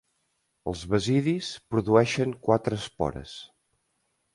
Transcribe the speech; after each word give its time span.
Els 0.71 0.81
basidis 0.93 1.51
produeixen 1.75 2.37
quatre 2.49 2.83
espores. 2.85 3.41